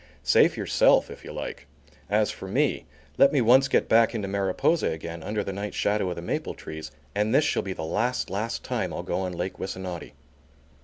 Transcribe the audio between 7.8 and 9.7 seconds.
last, last time I'll go on Lake